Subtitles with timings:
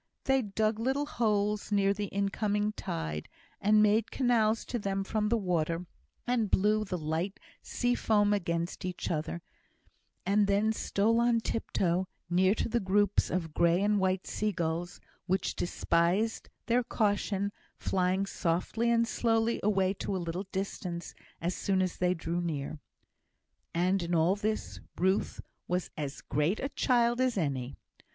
[0.23, 3.29] They dug little holes near the in coming tide,
[3.61, 5.85] and made canals to them from the water,
[6.25, 9.43] and blew the light sea foam against each other;
[10.25, 14.99] and then stole on tiptoe near to the groups of grey and white sea gulls,
[15.27, 21.79] which despised their caution, flying softly and slowly away to a little distance as soon
[21.79, 22.79] as they drew near.
[23.71, 27.75] And in all this Ruth was as great a child as any.